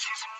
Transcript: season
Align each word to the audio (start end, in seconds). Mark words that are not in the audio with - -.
season 0.00 0.39